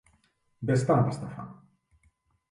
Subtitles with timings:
[0.69, 1.51] Ves-te'n a pastar fang!